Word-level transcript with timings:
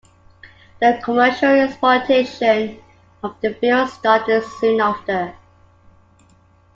The 0.79 0.99
commercial 1.05 1.49
exploitation 1.51 2.81
of 3.21 3.35
the 3.39 3.53
field 3.53 3.87
started 3.87 4.43
soon 4.59 4.81
after. 4.81 5.35